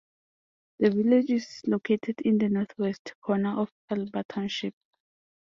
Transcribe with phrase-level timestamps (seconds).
[0.79, 4.73] The village is located in the northwest corner of Elba Township.